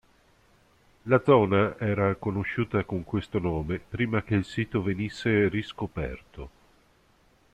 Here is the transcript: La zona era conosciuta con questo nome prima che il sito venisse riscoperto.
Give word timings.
La 1.03 1.21
zona 1.23 1.77
era 1.77 2.15
conosciuta 2.15 2.83
con 2.85 3.03
questo 3.03 3.37
nome 3.37 3.77
prima 3.77 4.23
che 4.23 4.33
il 4.33 4.45
sito 4.45 4.81
venisse 4.81 5.47
riscoperto. 5.47 6.49